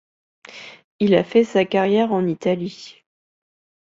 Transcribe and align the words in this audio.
Il 0.99 1.13
a 1.13 1.23
fait 1.23 1.43
sa 1.43 1.63
carrière 1.63 2.11
en 2.11 2.25
Italie. 2.25 3.05